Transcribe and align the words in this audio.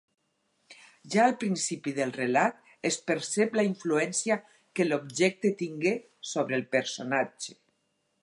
Ja 1.15 1.19
al 1.31 1.35
principi 1.43 1.91
del 1.97 2.13
relat 2.15 2.71
es 2.91 2.97
percep 3.11 3.59
la 3.59 3.65
influència 3.67 4.39
que 4.79 4.87
l'objecte 4.89 5.53
tingué 5.63 5.95
sobre 6.33 6.61
el 6.61 6.67
personatge. 6.77 7.57